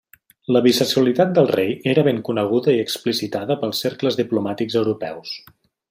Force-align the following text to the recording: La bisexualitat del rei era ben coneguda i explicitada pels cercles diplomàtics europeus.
La 0.55 0.61
bisexualitat 0.67 1.35
del 1.35 1.49
rei 1.51 1.69
era 1.93 2.05
ben 2.09 2.21
coneguda 2.29 2.75
i 2.79 2.81
explicitada 2.87 3.59
pels 3.65 3.83
cercles 3.87 4.19
diplomàtics 4.23 4.81
europeus. 4.85 5.37